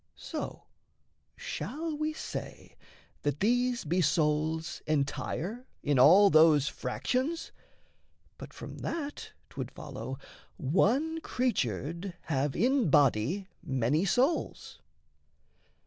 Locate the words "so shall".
0.15-1.95